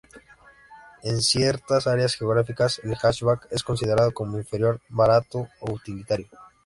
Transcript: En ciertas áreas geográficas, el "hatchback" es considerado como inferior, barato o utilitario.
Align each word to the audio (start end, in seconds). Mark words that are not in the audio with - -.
En 1.03 1.21
ciertas 1.21 1.85
áreas 1.85 2.15
geográficas, 2.15 2.81
el 2.83 2.95
"hatchback" 2.99 3.47
es 3.51 3.61
considerado 3.61 4.11
como 4.15 4.39
inferior, 4.39 4.81
barato 4.89 5.47
o 5.59 5.73
utilitario. 5.73 6.25